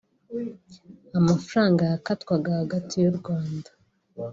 amafaranga 1.19 1.81
yakatwaga 1.91 2.49
hagati 2.61 2.95
y’u 3.03 3.13
Rwanda 3.19 3.69